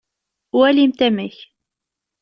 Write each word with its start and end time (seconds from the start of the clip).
Walimt 0.57 0.99
amek. 1.07 1.35